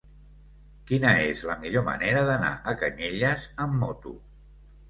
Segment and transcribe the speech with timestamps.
[0.91, 4.19] Quina és la millor manera d'anar a Canyelles amb moto?